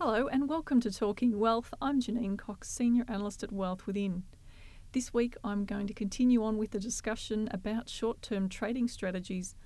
Hello 0.00 0.28
and 0.28 0.48
welcome 0.48 0.80
to 0.82 0.92
Talking 0.92 1.40
Wealth. 1.40 1.74
I'm 1.82 2.00
Janine 2.00 2.38
Cox, 2.38 2.70
Senior 2.70 3.04
Analyst 3.08 3.42
at 3.42 3.50
Wealth 3.50 3.84
Within. 3.84 4.22
This 4.92 5.12
week 5.12 5.36
I'm 5.42 5.64
going 5.64 5.88
to 5.88 5.92
continue 5.92 6.44
on 6.44 6.56
with 6.56 6.70
the 6.70 6.78
discussion 6.78 7.48
about 7.50 7.88
short 7.88 8.22
term 8.22 8.48
trading 8.48 8.86
strategies. 8.86 9.56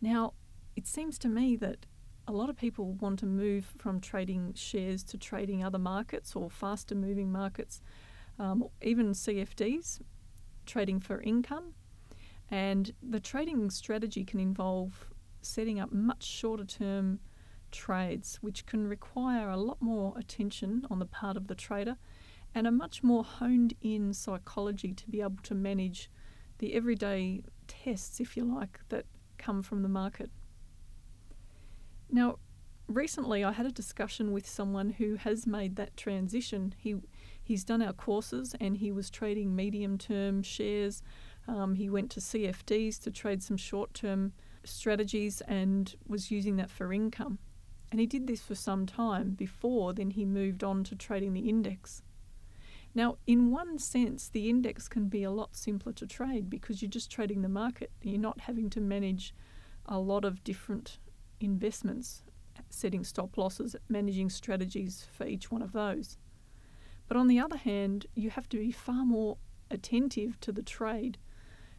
Now, 0.00 0.32
it 0.74 0.88
seems 0.88 1.16
to 1.20 1.28
me 1.28 1.54
that 1.58 1.86
a 2.26 2.32
lot 2.32 2.50
of 2.50 2.56
people 2.56 2.94
want 2.94 3.20
to 3.20 3.26
move 3.26 3.72
from 3.78 4.00
trading 4.00 4.52
shares 4.54 5.04
to 5.04 5.16
trading 5.16 5.62
other 5.62 5.78
markets 5.78 6.34
or 6.34 6.50
faster 6.50 6.96
moving 6.96 7.30
markets, 7.30 7.80
um, 8.36 8.64
even 8.82 9.12
CFDs, 9.12 10.00
trading 10.66 10.98
for 10.98 11.20
income. 11.20 11.74
And 12.50 12.92
the 13.00 13.20
trading 13.20 13.70
strategy 13.70 14.24
can 14.24 14.40
involve 14.40 15.06
setting 15.40 15.78
up 15.78 15.92
much 15.92 16.24
shorter 16.24 16.64
term 16.64 17.20
trades, 17.70 18.38
which 18.40 18.66
can 18.66 18.86
require 18.86 19.48
a 19.48 19.56
lot 19.56 19.80
more 19.80 20.14
attention 20.16 20.86
on 20.90 20.98
the 20.98 21.06
part 21.06 21.36
of 21.36 21.46
the 21.46 21.54
trader 21.54 21.96
and 22.54 22.66
a 22.66 22.70
much 22.70 23.02
more 23.02 23.24
honed 23.24 23.74
in 23.82 24.12
psychology 24.12 24.92
to 24.92 25.08
be 25.08 25.20
able 25.20 25.42
to 25.42 25.54
manage 25.54 26.10
the 26.58 26.74
everyday 26.74 27.42
tests, 27.66 28.20
if 28.20 28.36
you 28.36 28.44
like, 28.44 28.80
that 28.88 29.06
come 29.36 29.62
from 29.62 29.82
the 29.82 29.88
market. 29.88 30.30
Now, 32.10 32.38
recently 32.88 33.44
I 33.44 33.52
had 33.52 33.66
a 33.66 33.70
discussion 33.70 34.32
with 34.32 34.48
someone 34.48 34.90
who 34.90 35.16
has 35.16 35.46
made 35.46 35.76
that 35.76 35.96
transition. 35.96 36.74
He 36.78 36.96
he's 37.42 37.64
done 37.64 37.82
our 37.82 37.92
courses 37.92 38.54
and 38.60 38.76
he 38.78 38.90
was 38.90 39.10
trading 39.10 39.54
medium 39.54 39.98
term 39.98 40.42
shares. 40.42 41.02
Um, 41.46 41.74
he 41.74 41.88
went 41.88 42.10
to 42.12 42.20
CFDs 42.20 42.98
to 43.00 43.10
trade 43.10 43.42
some 43.42 43.56
short 43.56 43.94
term 43.94 44.32
strategies 44.64 45.40
and 45.42 45.94
was 46.06 46.30
using 46.30 46.56
that 46.56 46.70
for 46.70 46.92
income. 46.92 47.38
And 47.90 48.00
he 48.00 48.06
did 48.06 48.26
this 48.26 48.42
for 48.42 48.54
some 48.54 48.86
time 48.86 49.30
before 49.30 49.94
then 49.94 50.10
he 50.10 50.24
moved 50.24 50.62
on 50.62 50.84
to 50.84 50.96
trading 50.96 51.32
the 51.32 51.48
index. 51.48 52.02
Now, 52.94 53.16
in 53.26 53.50
one 53.50 53.78
sense, 53.78 54.28
the 54.28 54.48
index 54.48 54.88
can 54.88 55.08
be 55.08 55.22
a 55.22 55.30
lot 55.30 55.54
simpler 55.56 55.92
to 55.92 56.06
trade 56.06 56.50
because 56.50 56.82
you're 56.82 56.90
just 56.90 57.10
trading 57.10 57.42
the 57.42 57.48
market. 57.48 57.92
You're 58.02 58.18
not 58.18 58.40
having 58.40 58.70
to 58.70 58.80
manage 58.80 59.34
a 59.86 59.98
lot 59.98 60.24
of 60.24 60.42
different 60.44 60.98
investments, 61.40 62.22
setting 62.70 63.04
stop 63.04 63.38
losses, 63.38 63.76
managing 63.88 64.30
strategies 64.30 65.06
for 65.12 65.26
each 65.26 65.50
one 65.50 65.62
of 65.62 65.72
those. 65.72 66.16
But 67.06 67.16
on 67.16 67.28
the 67.28 67.40
other 67.40 67.56
hand, 67.56 68.06
you 68.14 68.30
have 68.30 68.48
to 68.50 68.58
be 68.58 68.70
far 68.70 69.04
more 69.04 69.38
attentive 69.70 70.38
to 70.40 70.52
the 70.52 70.62
trade. 70.62 71.18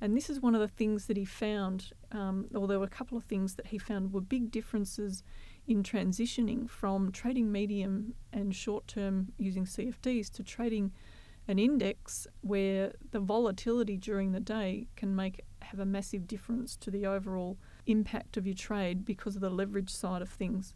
And 0.00 0.16
this 0.16 0.30
is 0.30 0.40
one 0.40 0.54
of 0.54 0.62
the 0.62 0.68
things 0.68 1.06
that 1.06 1.18
he 1.18 1.26
found, 1.26 1.92
um, 2.10 2.46
or 2.54 2.66
there 2.66 2.78
were 2.78 2.86
a 2.86 2.88
couple 2.88 3.18
of 3.18 3.24
things 3.24 3.54
that 3.56 3.66
he 3.66 3.78
found 3.78 4.12
were 4.12 4.22
big 4.22 4.50
differences 4.50 5.22
in 5.70 5.84
transitioning 5.84 6.68
from 6.68 7.12
trading 7.12 7.52
medium 7.52 8.12
and 8.32 8.54
short 8.54 8.88
term 8.88 9.32
using 9.38 9.64
CFDs 9.64 10.28
to 10.32 10.42
trading 10.42 10.90
an 11.46 11.60
index 11.60 12.26
where 12.40 12.92
the 13.12 13.20
volatility 13.20 13.96
during 13.96 14.32
the 14.32 14.40
day 14.40 14.88
can 14.96 15.14
make 15.14 15.42
have 15.62 15.78
a 15.78 15.84
massive 15.84 16.26
difference 16.26 16.76
to 16.76 16.90
the 16.90 17.06
overall 17.06 17.56
impact 17.86 18.36
of 18.36 18.46
your 18.46 18.54
trade 18.54 19.04
because 19.04 19.36
of 19.36 19.42
the 19.42 19.50
leverage 19.50 19.90
side 19.90 20.22
of 20.22 20.28
things. 20.28 20.74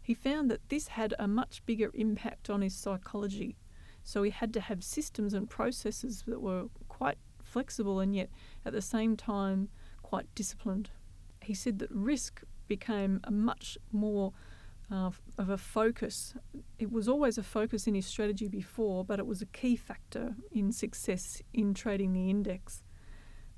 He 0.00 0.14
found 0.14 0.50
that 0.50 0.68
this 0.68 0.88
had 0.88 1.14
a 1.18 1.28
much 1.28 1.64
bigger 1.64 1.92
impact 1.94 2.50
on 2.50 2.62
his 2.62 2.74
psychology. 2.74 3.56
So 4.02 4.24
he 4.24 4.30
had 4.30 4.52
to 4.54 4.60
have 4.60 4.82
systems 4.82 5.34
and 5.34 5.48
processes 5.48 6.24
that 6.26 6.42
were 6.42 6.64
quite 6.88 7.18
flexible 7.44 8.00
and 8.00 8.16
yet 8.16 8.30
at 8.64 8.72
the 8.72 8.82
same 8.82 9.16
time 9.16 9.68
quite 10.02 10.26
disciplined. 10.34 10.90
He 11.40 11.54
said 11.54 11.78
that 11.78 11.90
risk 11.92 12.42
became 12.68 13.20
a 13.24 13.30
much 13.30 13.78
more 13.90 14.32
uh, 14.90 15.10
of 15.38 15.48
a 15.48 15.56
focus. 15.56 16.34
It 16.78 16.92
was 16.92 17.08
always 17.08 17.38
a 17.38 17.42
focus 17.42 17.86
in 17.86 17.94
his 17.94 18.06
strategy 18.06 18.48
before, 18.48 19.04
but 19.04 19.18
it 19.18 19.26
was 19.26 19.40
a 19.40 19.46
key 19.46 19.76
factor 19.76 20.36
in 20.50 20.72
success 20.72 21.42
in 21.52 21.74
trading 21.74 22.12
the 22.12 22.28
index. 22.28 22.82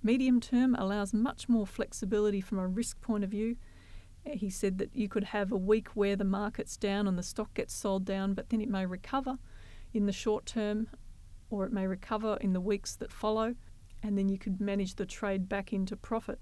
Medium 0.02 0.40
term 0.40 0.74
allows 0.74 1.14
much 1.14 1.48
more 1.48 1.66
flexibility 1.66 2.40
from 2.40 2.58
a 2.58 2.68
risk 2.68 3.00
point 3.00 3.24
of 3.24 3.30
view. 3.30 3.56
He 4.24 4.50
said 4.50 4.78
that 4.78 4.94
you 4.94 5.08
could 5.08 5.24
have 5.24 5.50
a 5.50 5.56
week 5.56 5.88
where 5.88 6.16
the 6.16 6.24
market's 6.24 6.76
down 6.76 7.08
and 7.08 7.18
the 7.18 7.22
stock 7.22 7.54
gets 7.54 7.74
sold 7.74 8.04
down, 8.04 8.34
but 8.34 8.50
then 8.50 8.60
it 8.60 8.68
may 8.68 8.86
recover 8.86 9.38
in 9.92 10.06
the 10.06 10.12
short 10.12 10.46
term 10.46 10.88
or 11.50 11.64
it 11.64 11.72
may 11.72 11.86
recover 11.86 12.36
in 12.40 12.52
the 12.52 12.60
weeks 12.60 12.96
that 12.96 13.12
follow, 13.12 13.54
and 14.02 14.18
then 14.18 14.28
you 14.28 14.38
could 14.38 14.60
manage 14.60 14.96
the 14.96 15.06
trade 15.06 15.48
back 15.48 15.72
into 15.72 15.96
profit. 15.96 16.38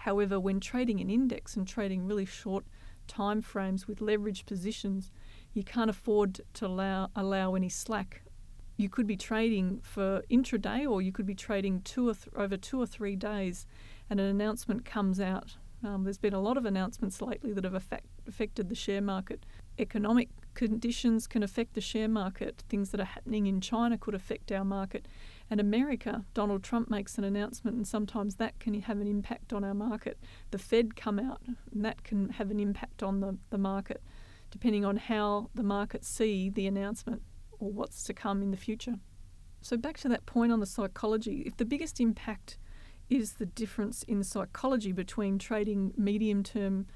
However, 0.00 0.40
when 0.40 0.60
trading 0.60 0.98
an 1.00 1.10
index 1.10 1.56
and 1.56 1.68
trading 1.68 2.06
really 2.06 2.24
short 2.24 2.64
time 3.06 3.42
frames 3.42 3.86
with 3.86 3.98
leveraged 3.98 4.46
positions, 4.46 5.10
you 5.52 5.62
can't 5.62 5.90
afford 5.90 6.40
to 6.54 6.66
allow, 6.66 7.10
allow 7.14 7.54
any 7.54 7.68
slack. 7.68 8.22
You 8.78 8.88
could 8.88 9.06
be 9.06 9.18
trading 9.18 9.80
for 9.82 10.22
intraday 10.30 10.90
or 10.90 11.02
you 11.02 11.12
could 11.12 11.26
be 11.26 11.34
trading 11.34 11.82
two 11.82 12.08
or 12.08 12.14
th- 12.14 12.34
over 12.34 12.56
two 12.56 12.80
or 12.80 12.86
three 12.86 13.14
days 13.14 13.66
and 14.08 14.18
an 14.18 14.24
announcement 14.24 14.86
comes 14.86 15.20
out. 15.20 15.56
Um, 15.84 16.04
there's 16.04 16.16
been 16.16 16.32
a 16.32 16.40
lot 16.40 16.56
of 16.56 16.64
announcements 16.64 17.20
lately 17.20 17.52
that 17.52 17.64
have 17.64 17.74
affect, 17.74 18.06
affected 18.26 18.70
the 18.70 18.74
share 18.74 19.02
market. 19.02 19.44
Economic 19.78 20.30
conditions 20.68 21.26
can 21.26 21.42
affect 21.42 21.72
the 21.72 21.80
share 21.80 22.08
market. 22.08 22.64
Things 22.68 22.90
that 22.90 23.00
are 23.00 23.04
happening 23.04 23.46
in 23.46 23.62
China 23.62 23.96
could 23.96 24.14
affect 24.14 24.52
our 24.52 24.64
market. 24.64 25.08
And 25.48 25.58
America, 25.58 26.26
Donald 26.34 26.62
Trump 26.62 26.90
makes 26.90 27.16
an 27.16 27.24
announcement, 27.24 27.76
and 27.78 27.88
sometimes 27.88 28.36
that 28.36 28.58
can 28.60 28.78
have 28.82 29.00
an 29.00 29.06
impact 29.06 29.54
on 29.54 29.64
our 29.64 29.72
market. 29.72 30.18
The 30.50 30.58
Fed 30.58 30.96
come 30.96 31.18
out, 31.18 31.40
and 31.72 31.84
that 31.84 32.04
can 32.04 32.28
have 32.30 32.50
an 32.50 32.60
impact 32.60 33.02
on 33.02 33.20
the, 33.20 33.38
the 33.48 33.56
market, 33.56 34.02
depending 34.50 34.84
on 34.84 34.98
how 34.98 35.48
the 35.54 35.62
markets 35.62 36.08
see 36.08 36.50
the 36.50 36.66
announcement 36.66 37.22
or 37.58 37.72
what's 37.72 38.02
to 38.04 38.12
come 38.12 38.42
in 38.42 38.50
the 38.50 38.56
future. 38.58 38.96
So, 39.62 39.78
back 39.78 39.96
to 40.00 40.08
that 40.10 40.26
point 40.26 40.52
on 40.52 40.60
the 40.60 40.66
psychology, 40.66 41.42
if 41.46 41.56
the 41.56 41.64
biggest 41.64 42.00
impact 42.00 42.58
is 43.08 43.34
the 43.34 43.46
difference 43.46 44.02
in 44.02 44.22
psychology 44.22 44.92
between 44.92 45.38
trading 45.38 45.94
medium 45.96 46.42
term 46.42 46.86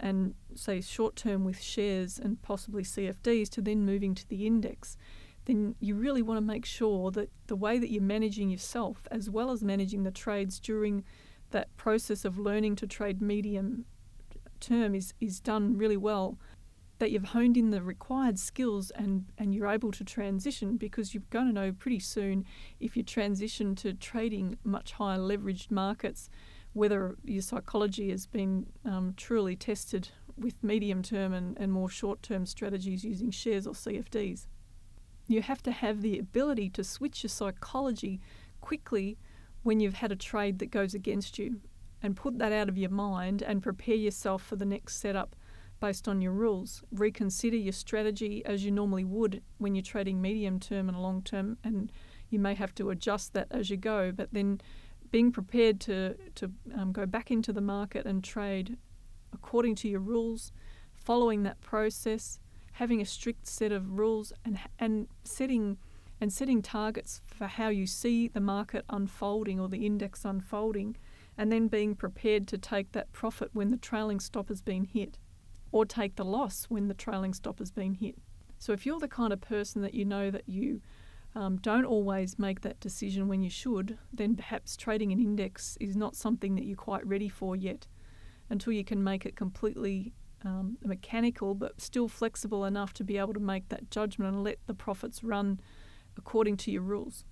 and, 0.00 0.34
say, 0.54 0.80
short 0.80 1.14
term 1.14 1.44
with 1.44 1.60
shares 1.60 2.18
and 2.18 2.40
possibly 2.42 2.82
CFDs 2.82 3.48
to 3.50 3.60
then 3.60 3.84
moving 3.84 4.14
to 4.14 4.28
the 4.28 4.46
index, 4.46 4.96
then 5.44 5.74
you 5.80 5.94
really 5.94 6.22
want 6.22 6.38
to 6.38 6.42
make 6.42 6.64
sure 6.64 7.10
that 7.10 7.30
the 7.46 7.56
way 7.56 7.78
that 7.78 7.90
you're 7.90 8.02
managing 8.02 8.50
yourself, 8.50 9.06
as 9.10 9.30
well 9.30 9.50
as 9.50 9.62
managing 9.62 10.02
the 10.02 10.10
trades 10.10 10.58
during 10.58 11.04
that 11.50 11.74
process 11.76 12.24
of 12.24 12.38
learning 12.38 12.76
to 12.76 12.86
trade 12.86 13.20
medium 13.20 13.84
term, 14.58 14.94
is, 14.94 15.14
is 15.20 15.40
done 15.40 15.76
really 15.76 15.96
well. 15.96 16.38
That 16.98 17.10
you've 17.10 17.24
honed 17.24 17.56
in 17.56 17.70
the 17.70 17.82
required 17.82 18.38
skills 18.38 18.90
and, 18.90 19.24
and 19.38 19.54
you're 19.54 19.68
able 19.68 19.90
to 19.92 20.04
transition 20.04 20.76
because 20.76 21.14
you're 21.14 21.22
going 21.30 21.46
to 21.46 21.52
know 21.52 21.72
pretty 21.72 21.98
soon 21.98 22.44
if 22.78 22.94
you 22.94 23.02
transition 23.02 23.74
to 23.76 23.94
trading 23.94 24.58
much 24.64 24.92
higher 24.92 25.18
leveraged 25.18 25.70
markets 25.70 26.28
whether 26.72 27.16
your 27.24 27.42
psychology 27.42 28.10
has 28.10 28.26
been 28.26 28.66
um, 28.84 29.14
truly 29.16 29.56
tested 29.56 30.08
with 30.36 30.62
medium 30.62 31.02
term 31.02 31.32
and, 31.32 31.58
and 31.58 31.72
more 31.72 31.88
short 31.88 32.22
term 32.22 32.46
strategies 32.46 33.04
using 33.04 33.30
shares 33.30 33.66
or 33.66 33.74
CFDs 33.74 34.46
you 35.30 35.42
have 35.42 35.62
to 35.62 35.70
have 35.70 36.02
the 36.02 36.18
ability 36.18 36.68
to 36.70 36.82
switch 36.82 37.22
your 37.22 37.28
psychology 37.28 38.20
quickly 38.60 39.16
when 39.62 39.78
you've 39.78 39.94
had 39.94 40.10
a 40.10 40.16
trade 40.16 40.58
that 40.58 40.72
goes 40.72 40.92
against 40.92 41.38
you 41.38 41.60
and 42.02 42.16
put 42.16 42.38
that 42.38 42.52
out 42.52 42.68
of 42.68 42.76
your 42.76 42.90
mind 42.90 43.40
and 43.40 43.62
prepare 43.62 43.94
yourself 43.94 44.42
for 44.42 44.56
the 44.56 44.64
next 44.64 44.96
setup 44.96 45.36
based 45.78 46.08
on 46.08 46.20
your 46.20 46.32
rules. 46.32 46.82
Reconsider 46.90 47.56
your 47.56 47.72
strategy 47.72 48.44
as 48.44 48.64
you 48.64 48.72
normally 48.72 49.04
would 49.04 49.40
when 49.58 49.76
you're 49.76 49.82
trading 49.82 50.20
medium 50.20 50.58
term 50.58 50.88
and 50.88 51.00
long 51.00 51.22
term, 51.22 51.58
and 51.62 51.92
you 52.28 52.38
may 52.40 52.54
have 52.54 52.74
to 52.74 52.90
adjust 52.90 53.32
that 53.34 53.46
as 53.52 53.70
you 53.70 53.76
go. 53.76 54.10
But 54.10 54.30
then 54.32 54.60
being 55.10 55.32
prepared 55.32 55.80
to, 55.80 56.16
to 56.36 56.50
um, 56.76 56.92
go 56.92 57.06
back 57.06 57.30
into 57.30 57.52
the 57.52 57.60
market 57.60 58.06
and 58.06 58.22
trade 58.22 58.76
according 59.32 59.74
to 59.76 59.88
your 59.88 60.00
rules, 60.00 60.52
following 60.94 61.42
that 61.44 61.60
process, 61.60 62.38
having 62.72 63.00
a 63.00 63.04
strict 63.04 63.46
set 63.46 63.72
of 63.72 63.98
rules 63.98 64.32
and 64.44 64.58
and 64.78 65.08
setting 65.24 65.76
and 66.20 66.32
setting 66.32 66.60
targets 66.60 67.22
for 67.26 67.46
how 67.46 67.68
you 67.68 67.86
see 67.86 68.28
the 68.28 68.40
market 68.40 68.84
unfolding 68.90 69.58
or 69.58 69.68
the 69.68 69.86
index 69.86 70.24
unfolding 70.24 70.96
and 71.38 71.50
then 71.50 71.68
being 71.68 71.94
prepared 71.94 72.46
to 72.46 72.58
take 72.58 72.92
that 72.92 73.10
profit 73.12 73.48
when 73.54 73.70
the 73.70 73.76
trailing 73.76 74.20
stop 74.20 74.48
has 74.48 74.60
been 74.60 74.84
hit 74.84 75.18
or 75.72 75.86
take 75.86 76.16
the 76.16 76.24
loss 76.24 76.66
when 76.68 76.88
the 76.88 76.94
trailing 76.94 77.32
stop 77.32 77.58
has 77.58 77.70
been 77.70 77.94
hit. 77.94 78.16
So 78.58 78.72
if 78.72 78.84
you're 78.84 79.00
the 79.00 79.08
kind 79.08 79.32
of 79.32 79.40
person 79.40 79.80
that 79.80 79.94
you 79.94 80.04
know 80.04 80.30
that 80.30 80.46
you 80.46 80.82
um, 81.34 81.58
don't 81.58 81.84
always 81.84 82.38
make 82.38 82.62
that 82.62 82.80
decision 82.80 83.28
when 83.28 83.42
you 83.42 83.50
should, 83.50 83.98
then 84.12 84.34
perhaps 84.34 84.76
trading 84.76 85.12
an 85.12 85.20
index 85.20 85.76
is 85.80 85.96
not 85.96 86.16
something 86.16 86.56
that 86.56 86.64
you're 86.64 86.76
quite 86.76 87.06
ready 87.06 87.28
for 87.28 87.54
yet 87.54 87.86
until 88.48 88.72
you 88.72 88.84
can 88.84 89.02
make 89.02 89.24
it 89.24 89.36
completely 89.36 90.12
um, 90.44 90.76
mechanical 90.82 91.54
but 91.54 91.80
still 91.80 92.08
flexible 92.08 92.64
enough 92.64 92.92
to 92.94 93.04
be 93.04 93.18
able 93.18 93.34
to 93.34 93.40
make 93.40 93.68
that 93.68 93.90
judgment 93.90 94.34
and 94.34 94.44
let 94.44 94.58
the 94.66 94.74
profits 94.74 95.22
run 95.22 95.60
according 96.16 96.56
to 96.56 96.70
your 96.70 96.82
rules. 96.82 97.24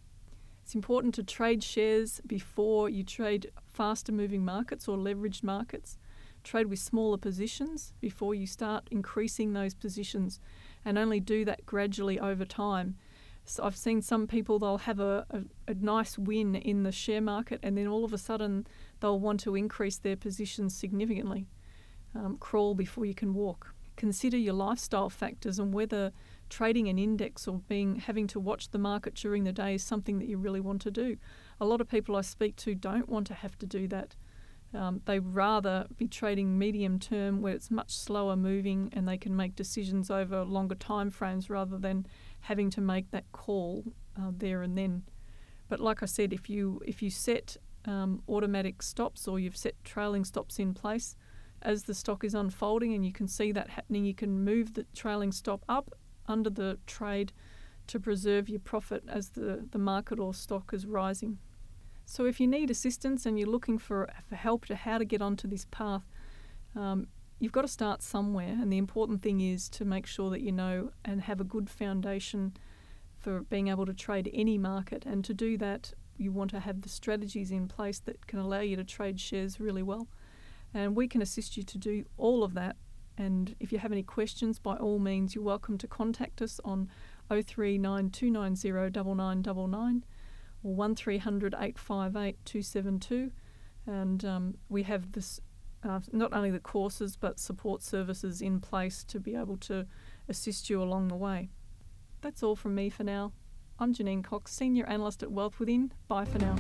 It's 0.63 0.75
important 0.75 1.15
to 1.15 1.25
trade 1.25 1.65
shares 1.65 2.21
before 2.27 2.89
you 2.89 3.03
trade 3.03 3.51
faster 3.67 4.13
moving 4.13 4.45
markets 4.45 4.87
or 4.87 4.97
leveraged 4.97 5.43
markets. 5.43 5.97
Trade 6.45 6.67
with 6.67 6.79
smaller 6.79 7.17
positions 7.17 7.95
before 8.01 8.35
you 8.35 8.47
start 8.47 8.87
increasing 8.91 9.55
those 9.55 9.75
positions 9.75 10.39
and 10.85 10.99
only 10.99 11.19
do 11.21 11.45
that 11.47 11.67
gradually 11.67 12.21
over 12.21 12.45
time 12.45 12.97
so 13.49 13.65
I've 13.65 13.77
seen 13.77 14.03
some 14.03 14.27
people 14.27 14.59
they'll 14.59 14.79
have 14.79 15.01
a, 15.01 15.27
a, 15.31 15.71
a, 15.71 15.75
nice 15.75 16.19
win 16.19 16.55
in 16.55 16.83
the 16.83 16.93
share 16.93 17.23
market 17.23 17.61
and 17.63 17.79
then 17.79 17.87
all 17.87 18.05
of 18.05 18.13
a 18.13 18.19
sudden 18.19 18.67
they'll 19.01 19.19
want 19.19 19.41
to 19.41 19.55
increase 19.55 19.97
their 19.97 20.17
positions 20.17 20.77
significantly. 20.77 21.47
Um, 22.15 22.37
crawl 22.39 22.75
before 22.75 23.07
you 23.07 23.15
can 23.15 23.33
walk. 23.33 23.75
Consider 23.97 24.37
your 24.37 24.55
lifestyle 24.55 25.11
factors 25.11 25.59
and 25.59 25.73
whether 25.73 26.13
trading 26.51 26.89
an 26.89 26.99
index 26.99 27.49
or 27.49 27.61
being 27.69 27.97
having 27.97 28.27
to 28.29 28.41
watch 28.41 28.71
the 28.71 28.79
market 28.79 29.15
during 29.15 29.45
the 29.45 29.53
day 29.53 29.75
is 29.75 29.83
something 29.83 30.19
that 30.19 30.29
you 30.29 30.37
really 30.37 30.61
want 30.61 30.83
to 30.83 30.91
do. 30.91 31.17
A 31.61 31.65
lot 31.65 31.81
of 31.81 31.89
people 31.89 32.17
I 32.17 32.21
speak 32.21 32.57
to 32.57 32.75
don't 32.75 33.09
want 33.09 33.27
to 33.29 33.35
have 33.35 33.59
to 33.59 33.67
do 33.67 33.89
that. 33.89 34.15
Um, 34.75 35.01
they 35.07 35.19
rather 35.19 35.87
be 35.97 36.07
trading 36.07 36.59
medium 36.59 36.99
term 36.99 37.41
where 37.41 37.55
it's 37.55 37.71
much 37.71 37.91
slower 37.91 38.37
moving 38.37 38.91
and 38.93 39.09
they 39.09 39.17
can 39.17 39.35
make 39.35 39.57
decisions 39.57 40.11
over 40.11 40.45
longer 40.45 40.75
time 40.75 41.11
frames 41.11 41.49
rather 41.49 41.79
than 41.79 42.07
having 42.41 42.69
to 42.71 42.81
make 42.83 43.11
that 43.11 43.25
call 43.33 43.85
uh, 44.19 44.31
there 44.37 44.63
and 44.63 44.77
then. 44.77 45.05
But 45.69 45.81
like 45.81 46.03
I 46.03 46.07
said, 46.07 46.33
if 46.33 46.51
you 46.51 46.83
if 46.87 47.03
you 47.03 47.11
set 47.11 47.57
um, 47.87 48.23
automatic 48.29 48.83
stops 48.83 49.27
or 49.27 49.39
you've 49.39 49.57
set 49.57 49.75
trailing 49.85 50.25
stops 50.25 50.59
in 50.59 50.75
place 50.75 51.17
as 51.63 51.85
the 51.85 51.95
stock 51.95 52.23
is 52.23 52.35
unfolding 52.35 52.95
and 52.95 53.05
you 53.05 53.13
can 53.13 53.27
see 53.27 53.53
that 53.53 53.71
happening, 53.71 54.05
you 54.05 54.15
can 54.15 54.45
move 54.45 54.75
the 54.75 54.85
trailing 54.95 55.33
stop 55.33 55.65
up 55.69 55.95
under 56.27 56.51
the 56.51 56.79
trade 56.87 57.33
to 57.87 57.99
preserve 57.99 58.49
your 58.49 58.61
profit 58.61 59.03
as 59.09 59.31
the, 59.31 59.67
the 59.71 59.79
market 59.79 60.21
or 60.21 60.35
stock 60.35 60.73
is 60.73 60.87
rising. 60.87 61.39
So 62.11 62.25
if 62.25 62.41
you 62.41 62.47
need 62.47 62.71
assistance 62.71 63.27
and 63.27 63.39
you're 63.39 63.51
looking 63.51 63.77
for, 63.77 64.09
for 64.27 64.35
help 64.35 64.65
to 64.67 64.77
how 64.77 64.97
to 64.97 65.05
get 65.05 65.21
onto 65.21 65.47
this 65.47 65.67
path, 65.71 66.05
um, 66.75 67.07
you've 67.39 67.53
got 67.53 67.61
to 67.63 67.69
start 67.69 68.03
somewhere. 68.03 68.57
And 68.59 68.73
the 68.73 68.79
important 68.79 69.21
thing 69.21 69.43
is 69.43 69.69
to 69.69 69.85
make 69.85 70.07
sure 70.07 70.31
that 70.31 70.41
you 70.41 70.51
know 70.51 70.93
and 71.05 71.21
have 71.21 71.39
a 71.39 71.45
good 71.45 71.69
foundation 71.69 72.57
for 73.19 73.41
being 73.41 73.69
able 73.69 73.85
to 73.85 73.93
trade 73.93 74.31
any 74.33 74.57
market. 74.57 75.05
And 75.05 75.23
to 75.27 75.35
do 75.35 75.59
that, 75.59 75.93
you 76.17 76.33
want 76.33 76.49
to 76.53 76.61
have 76.61 76.81
the 76.81 76.89
strategies 76.89 77.51
in 77.51 77.69
place 77.69 78.01
that 78.01 78.27
can 78.27 78.39
allow 78.39 78.61
you 78.61 78.77
to 78.77 78.85
trade 78.85 79.21
shares 79.21 79.61
really 79.61 79.83
well. 79.83 80.09
And 80.73 80.97
we 80.97 81.09
can 81.09 81.21
assist 81.21 81.59
you 81.59 81.63
to 81.63 81.77
do 81.77 82.07
all 82.17 82.43
of 82.43 82.55
that. 82.55 82.77
And 83.19 83.55
if 83.61 83.71
you 83.71 83.81
have 83.81 83.93
any 83.93 84.03
questions, 84.03 84.59
by 84.59 84.77
all 84.77 84.99
means, 84.99 85.35
you're 85.35 85.45
welcome 85.45 85.77
to 85.77 85.87
contact 85.87 86.41
us 86.41 86.59
on 86.65 86.89
0392909999 87.31 90.05
or 90.63 90.75
1300 90.75 91.55
858 91.55 92.45
272. 92.45 93.31
And 93.87 94.25
um, 94.25 94.55
we 94.69 94.83
have 94.85 95.13
this 95.13 95.41
uh, 95.83 96.01
not 96.13 96.33
only 96.33 96.51
the 96.51 96.59
courses 96.59 97.17
but 97.17 97.39
support 97.39 97.83
services 97.83 98.43
in 98.43 98.61
place 98.61 99.05
to 99.05 99.21
be 99.21 99.35
able 99.35 99.57
to 99.57 99.87
assist 100.29 100.69
you 100.69 100.83
along 100.83 101.09
the 101.09 101.17
way. 101.17 101.51
That's 102.21 102.43
all 102.43 102.57
from 102.57 102.75
me 102.75 102.91
for 102.91 103.05
now. 103.05 103.33
I'm 103.79 103.95
Janine 103.95 104.25
Cox, 104.25 104.53
Senior 104.53 104.87
Analyst 104.87 105.23
at 105.23 105.31
Wealth 105.31 105.61
Within. 105.61 105.93
Bye 106.09 106.25
for 106.25 106.39
now. 106.39 106.57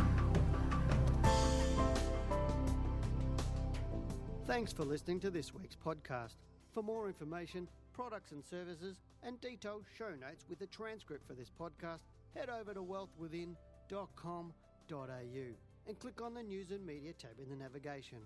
Thanks 4.47 4.73
for 4.73 4.85
listening 4.85 5.19
to 5.21 5.31
this 5.31 5.53
week's 5.53 5.77
podcast. 5.77 6.37
For 6.73 6.83
more 6.83 7.09
information, 7.09 7.69
products 7.93 8.31
and 8.31 8.45
services, 8.45 9.01
and 9.25 9.41
detailed 9.41 9.85
show 9.97 10.11
notes 10.11 10.47
with 10.49 10.61
a 10.63 10.67
transcript 10.67 11.27
for 11.27 11.35
this 11.35 11.51
podcast, 11.51 12.05
head 12.37 12.49
over 12.49 12.73
to 12.73 12.81
wealthwithin.com.au 13.91 15.55
and 15.87 15.99
click 15.99 16.21
on 16.23 16.35
the 16.35 16.43
News 16.43 16.71
and 16.71 16.85
Media 16.85 17.13
tab 17.13 17.39
in 17.43 17.49
the 17.49 17.57
navigation. 17.57 18.19